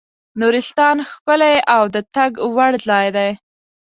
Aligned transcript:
نورستان 0.39 0.97
ښکلی 1.11 1.55
او 1.75 1.83
د 1.93 1.97
تګ 2.15 2.31
وړ 2.55 2.73
ځای 2.89 3.07
دی. 3.17 3.29